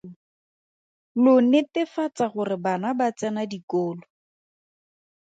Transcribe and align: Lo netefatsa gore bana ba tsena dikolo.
Lo 1.23 1.33
netefatsa 1.49 2.25
gore 2.33 2.57
bana 2.65 2.87
ba 2.99 3.07
tsena 3.17 3.43
dikolo. 3.51 4.03